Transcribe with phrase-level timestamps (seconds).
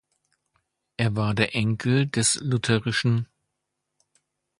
[0.97, 2.71] Er war der Enkel des luth.